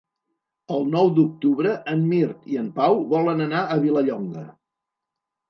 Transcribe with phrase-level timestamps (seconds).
[0.77, 4.45] El nou d'octubre en Mirt i en Pau volen anar a Vilallonga.